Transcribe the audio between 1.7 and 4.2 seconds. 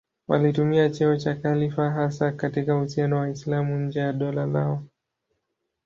hasa katika uhusiano na Waislamu nje ya